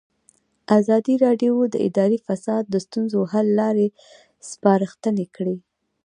[0.79, 3.87] ازادي راډیو د اداري فساد د ستونزو حل لارې
[4.49, 5.57] سپارښتنې کړي.